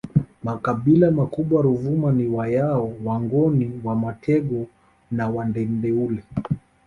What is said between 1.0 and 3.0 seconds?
makubwa Ruvuma ni Wayao